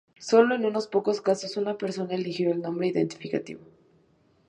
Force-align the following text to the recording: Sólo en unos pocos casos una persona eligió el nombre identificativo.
Sólo 0.17 0.55
en 0.55 0.65
unos 0.65 0.87
pocos 0.87 1.21
casos 1.21 1.57
una 1.57 1.77
persona 1.77 2.15
eligió 2.15 2.49
el 2.51 2.63
nombre 2.63 2.87
identificativo. 2.87 3.61